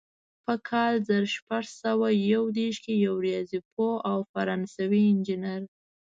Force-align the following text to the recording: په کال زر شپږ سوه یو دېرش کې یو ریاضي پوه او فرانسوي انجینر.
په 0.45 0.53
کال 0.69 0.93
زر 1.07 1.23
شپږ 1.35 1.63
سوه 1.81 2.07
یو 2.31 2.43
دېرش 2.57 2.77
کې 2.85 2.93
یو 3.05 3.15
ریاضي 3.25 3.59
پوه 3.71 3.95
او 4.11 4.17
فرانسوي 4.31 5.01
انجینر. 5.11 5.61